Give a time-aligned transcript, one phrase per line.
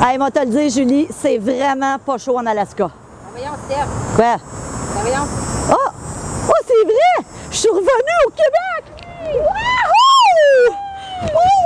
[0.00, 2.84] Hey, moi te le dire, Julie, c'est vraiment pas chaud en Alaska.
[2.86, 2.92] Ben
[3.32, 3.88] voyons, Steph.
[4.14, 4.36] Quoi?
[4.36, 5.26] Ben voyons.
[5.72, 5.90] Oh!
[6.48, 7.26] Oh, c'est vrai!
[7.50, 8.84] Je suis revenue au Québec!
[9.34, 10.74] Wouhou!
[11.34, 11.57] Oh,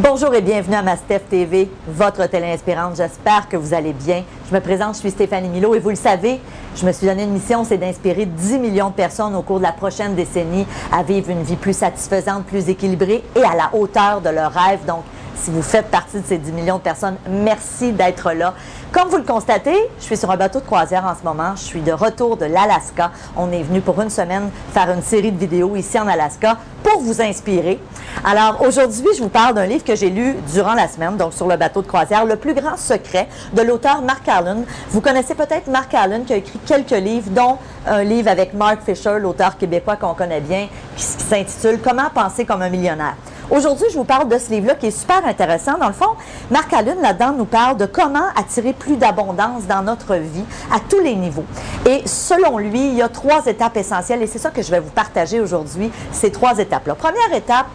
[0.00, 2.94] Bonjour et bienvenue à Mastef TV, votre télé inspirante.
[2.94, 4.22] J'espère que vous allez bien.
[4.48, 6.38] Je me présente, je suis Stéphanie Milo et vous le savez,
[6.76, 9.64] je me suis donné une mission, c'est d'inspirer 10 millions de personnes au cours de
[9.64, 14.20] la prochaine décennie à vivre une vie plus satisfaisante, plus équilibrée et à la hauteur
[14.20, 14.84] de leurs rêves.
[14.86, 15.02] Donc,
[15.34, 18.54] si vous faites partie de ces 10 millions de personnes, merci d'être là.
[18.90, 21.54] Comme vous le constatez, je suis sur un bateau de croisière en ce moment.
[21.56, 23.10] Je suis de retour de l'Alaska.
[23.36, 27.02] On est venu pour une semaine faire une série de vidéos ici en Alaska pour
[27.02, 27.78] vous inspirer.
[28.24, 31.46] Alors aujourd'hui, je vous parle d'un livre que j'ai lu durant la semaine, donc sur
[31.46, 34.64] le bateau de croisière, Le plus grand secret de l'auteur Mark Allen.
[34.88, 38.80] Vous connaissez peut-être Mark Allen qui a écrit quelques livres, dont un livre avec Mark
[38.86, 43.16] Fisher, l'auteur québécois qu'on connaît bien, qui s'intitule Comment penser comme un millionnaire.
[43.50, 45.78] Aujourd'hui, je vous parle de ce livre-là qui est super intéressant.
[45.78, 46.10] Dans le fond,
[46.50, 51.00] Marc Allen, là-dedans, nous parle de comment attirer plus d'abondance dans notre vie à tous
[51.00, 51.46] les niveaux.
[51.86, 54.80] Et selon lui, il y a trois étapes essentielles et c'est ça que je vais
[54.80, 56.94] vous partager aujourd'hui, ces trois étapes-là.
[56.94, 57.68] Première étape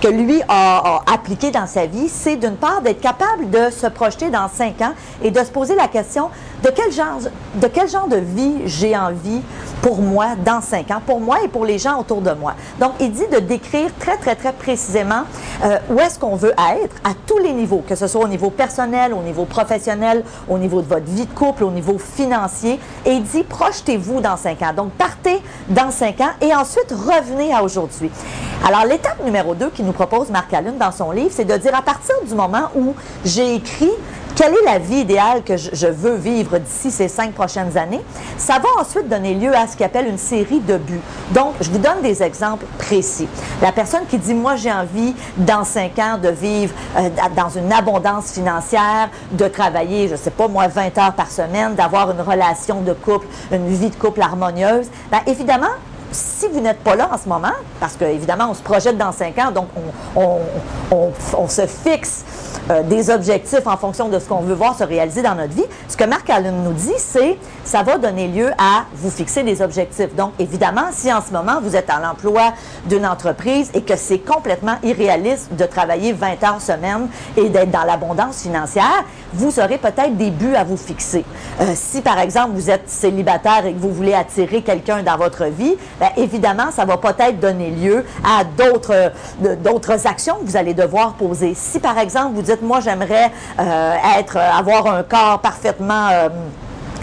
[0.00, 3.86] que lui a, a appliquée dans sa vie, c'est d'une part d'être capable de se
[3.86, 4.92] projeter dans cinq ans
[5.22, 6.30] et de se poser la question
[6.62, 9.40] de quel genre de, vie j'ai envie
[9.80, 12.54] pour moi dans cinq ans, pour moi et pour les gens autour de moi?
[12.80, 15.22] Donc, il dit de décrire très, très, très précisément
[15.64, 18.50] euh, où est-ce qu'on veut être à tous les niveaux, que ce soit au niveau
[18.50, 22.80] personnel, au niveau professionnel, au niveau de votre vie de couple, au niveau financier.
[23.06, 24.72] Et il dit, projetez-vous dans cinq ans.
[24.74, 28.10] Donc, partez dans cinq ans et ensuite revenez à aujourd'hui.
[28.66, 31.74] Alors, l'étape numéro deux qui nous propose Marc Allen dans son livre, c'est de dire
[31.74, 32.94] à partir du moment où
[33.24, 33.92] j'ai écrit
[34.38, 38.00] quelle est la vie idéale que je, veux vivre d'ici ces cinq prochaines années?
[38.36, 41.00] Ça va ensuite donner lieu à ce qu'il appelle une série de buts.
[41.32, 43.26] Donc, je vous donne des exemples précis.
[43.60, 47.72] La personne qui dit, moi, j'ai envie, dans cinq ans, de vivre euh, dans une
[47.72, 52.20] abondance financière, de travailler, je ne sais pas, moi, 20 heures par semaine, d'avoir une
[52.20, 55.66] relation de couple, une vie de couple harmonieuse, bien, évidemment,
[56.12, 59.36] si vous n'êtes pas là en ce moment, parce qu'évidemment, on se projette dans cinq
[59.38, 59.66] ans, donc
[60.94, 62.24] on se fixe
[62.70, 65.64] euh, des objectifs en fonction de ce qu'on veut voir se réaliser dans notre vie.
[65.88, 69.60] Ce que Marc Allen nous dit, c'est ça va donner lieu à vous fixer des
[69.60, 70.14] objectifs.
[70.16, 72.54] Donc, évidemment, si en ce moment vous êtes à l'emploi
[72.86, 77.84] d'une entreprise et que c'est complètement irréaliste de travailler 20 heures semaine et d'être dans
[77.84, 81.26] l'abondance financière, vous aurez peut-être des buts à vous fixer.
[81.60, 85.44] Euh, si, par exemple, vous êtes célibataire et que vous voulez attirer quelqu'un dans votre
[85.44, 89.12] vie, bien, évidemment, ça va peut-être donner lieu à d'autres,
[89.62, 91.52] d'autres actions que vous allez devoir poser.
[91.54, 93.30] Si, par exemple, vous dites moi, j'aimerais
[93.60, 96.28] euh, être, avoir un corps parfaitement euh,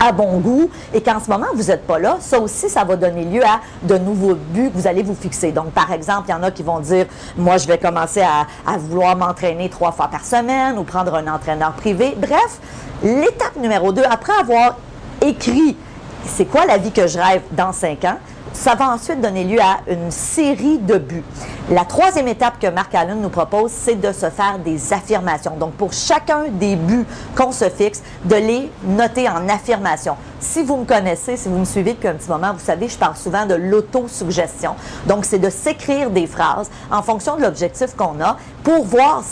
[0.00, 2.96] à bon goût et qu'en ce moment, vous n'êtes pas là, ça aussi, ça va
[2.96, 5.52] donner lieu à de nouveaux buts que vous allez vous fixer.
[5.52, 7.06] Donc, par exemple, il y en a qui vont dire,
[7.36, 11.26] moi, je vais commencer à, à vouloir m'entraîner trois fois par semaine ou prendre un
[11.28, 12.16] entraîneur privé.
[12.16, 12.58] Bref,
[13.02, 14.76] l'étape numéro deux, après avoir
[15.20, 15.76] écrit
[16.24, 18.18] c'est quoi la vie que je rêve dans cinq ans,
[18.52, 21.24] ça va ensuite donner lieu à une série de buts.
[21.70, 25.52] La troisième étape que Marc Allen nous propose, c'est de se faire des affirmations.
[25.56, 30.16] Donc, pour chacun des buts qu'on se fixe, de les noter en affirmation.
[30.40, 32.98] Si vous me connaissez, si vous me suivez depuis un petit moment, vous savez, je
[32.98, 34.74] parle souvent de l'autosuggestion.
[35.06, 39.22] Donc, c'est de s'écrire des phrases en fonction de l'objectif qu'on a pour voir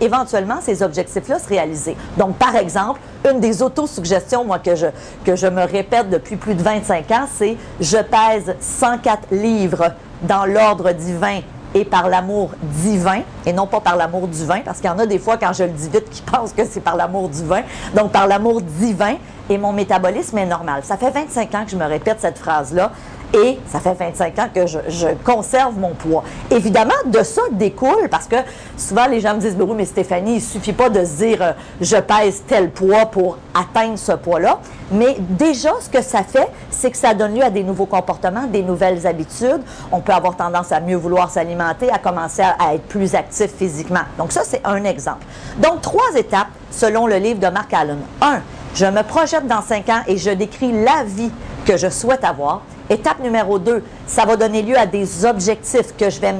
[0.00, 1.98] éventuellement ces objectifs-là se réaliser.
[2.16, 2.98] Donc, par exemple,
[3.30, 4.86] une des autosuggestions, moi, que je,
[5.26, 9.92] que je me répète depuis plus de 25 ans, c'est je pèse 104 livres
[10.22, 11.40] dans l'ordre divin
[11.74, 14.98] et par l'amour divin, et non pas par l'amour du vin, parce qu'il y en
[14.98, 17.44] a des fois, quand je le dis vite, qui pensent que c'est par l'amour du
[17.44, 17.62] vin.
[17.94, 19.16] Donc, par l'amour divin,
[19.50, 20.82] et mon métabolisme est normal.
[20.84, 22.92] Ça fait 25 ans que je me répète cette phrase-là
[23.34, 26.22] et ça fait 25 ans que je, conserve mon poids.
[26.50, 28.36] Évidemment, de ça découle, parce que
[28.76, 31.52] souvent les gens me disent, oui, mais Stéphanie, il suffit pas de se dire, euh,
[31.80, 34.60] je pèse tel poids pour atteindre ce poids-là.
[34.92, 38.46] Mais déjà, ce que ça fait, c'est que ça donne lieu à des nouveaux comportements,
[38.46, 39.62] des nouvelles habitudes.
[39.90, 44.02] On peut avoir tendance à mieux vouloir s'alimenter, à commencer à, être plus actif physiquement.
[44.18, 45.24] Donc ça, c'est un exemple.
[45.58, 47.98] Donc, trois étapes selon le livre de Mark Allen.
[48.20, 48.40] Un,
[48.74, 51.30] je me projette dans cinq ans et je décris la vie
[51.64, 52.62] que je souhaite avoir.
[52.90, 56.34] Étape numéro 2, ça va donner lieu à des objectifs que je vais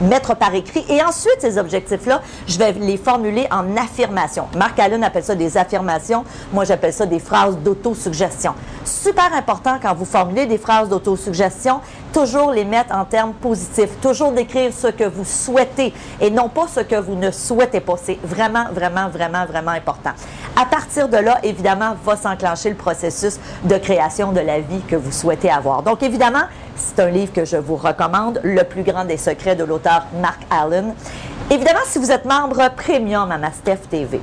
[0.00, 0.84] mettre par écrit.
[0.88, 4.46] Et ensuite, ces objectifs-là, je vais les formuler en affirmation.
[4.56, 6.24] Marc Allen appelle ça des affirmations.
[6.52, 8.54] Moi, j'appelle ça des phrases d'autosuggestion.
[8.84, 11.80] Super important quand vous formulez des phrases d'autosuggestion,
[12.12, 16.66] toujours les mettre en termes positifs, toujours décrire ce que vous souhaitez et non pas
[16.66, 17.94] ce que vous ne souhaitez pas.
[18.02, 20.10] C'est vraiment, vraiment, vraiment, vraiment important.
[20.60, 24.96] À partir de là, évidemment, va s'enclencher le processus de création de la vie que
[24.96, 25.82] vous souhaitez avoir.
[25.82, 26.42] Donc, évidemment,
[26.76, 30.40] c'est un livre que je vous recommande, Le plus grand des secrets de l'auteur Mark
[30.50, 30.94] Allen.
[31.50, 34.20] Évidemment, si vous êtes membre premium à Mastef TV,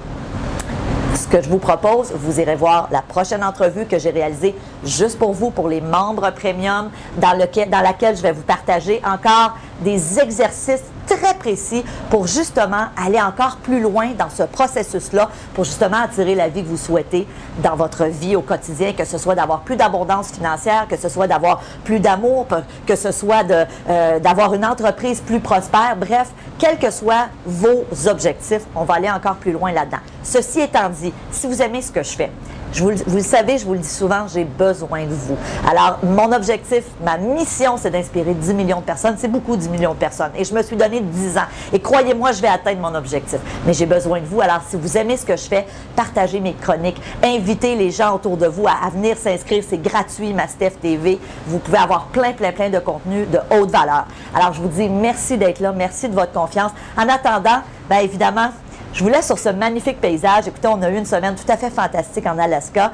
[1.15, 5.17] ce que je vous propose, vous irez voir la prochaine entrevue que j'ai réalisée juste
[5.17, 10.19] pour vous, pour les membres premium, dans, lequel, laquelle je vais vous partager encore des
[10.19, 16.35] exercices très précis pour justement aller encore plus loin dans ce processus-là, pour justement attirer
[16.35, 17.27] la vie que vous souhaitez
[17.63, 21.27] dans votre vie au quotidien, que ce soit d'avoir plus d'abondance financière, que ce soit
[21.27, 22.45] d'avoir plus d'amour,
[22.85, 25.95] que ce soit euh, d'avoir une entreprise plus prospère.
[25.97, 29.97] Bref, quels que soient vos objectifs, on va aller encore plus loin là-dedans.
[30.23, 32.31] Ceci étant dit, si vous aimez ce que je fais,
[32.73, 35.37] vous, le savez, je vous le dis souvent, j'ai besoin de vous.
[35.67, 39.15] Alors, mon objectif, ma mission, c'est d'inspirer 10 millions de personnes.
[39.17, 40.31] C'est beaucoup 10 millions de personnes.
[40.37, 41.47] Et je me suis donné 10 ans.
[41.73, 43.39] Et croyez-moi, je vais atteindre mon objectif.
[43.65, 44.41] Mais j'ai besoin de vous.
[44.41, 45.65] Alors, si vous aimez ce que je fais,
[45.95, 47.01] partagez mes chroniques.
[47.23, 49.63] Invitez les gens autour de vous à, venir s'inscrire.
[49.67, 51.19] C'est gratuit, ma TV.
[51.47, 54.05] Vous pouvez avoir plein, plein, plein de contenu de haute valeur.
[54.35, 55.71] Alors, je vous dis merci d'être là.
[55.71, 56.71] Merci de votre confiance.
[56.97, 58.49] En attendant, bien évidemment,
[58.97, 60.47] je vous laisse sur ce magnifique paysage.
[60.47, 62.91] Écoutez, on a eu une semaine tout à fait fantastique en Alaska.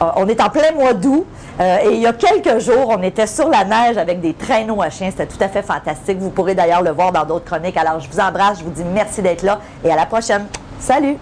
[0.00, 1.26] Euh, on est en plein mois d'août
[1.58, 4.80] euh, et il y a quelques jours, on était sur la neige avec des traîneaux
[4.80, 5.10] à chiens.
[5.10, 6.18] C'était tout à fait fantastique.
[6.18, 7.76] Vous pourrez d'ailleurs le voir dans d'autres chroniques.
[7.76, 10.46] Alors, je vous embrasse, je vous dis merci d'être là et à la prochaine.
[10.78, 11.16] Salut!